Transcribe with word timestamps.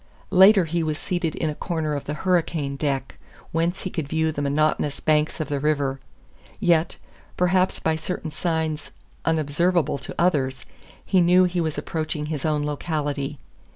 Later 0.31 0.65
he 0.65 0.81
was 0.81 0.97
seated 0.97 1.35
in 1.35 1.51
a 1.51 1.53
corner 1.53 1.93
of 1.93 2.05
the 2.05 2.15
hurricane 2.15 2.75
deck, 2.75 3.19
whence 3.51 3.83
he 3.83 3.91
could 3.91 4.07
view 4.07 4.31
the 4.31 4.41
monotonous 4.41 4.99
banks 4.99 5.39
of 5.39 5.47
the 5.47 5.59
river; 5.59 5.99
yet, 6.59 6.95
perhaps 7.37 7.79
by 7.79 7.95
certain 7.95 8.31
signs 8.31 8.89
unobservable 9.25 9.99
to 9.99 10.15
others, 10.17 10.65
he 11.05 11.21
knew 11.21 11.43
he 11.43 11.61
was 11.61 11.77
approaching 11.77 12.25
his 12.25 12.45
own 12.45 12.63
locality. 12.63 13.37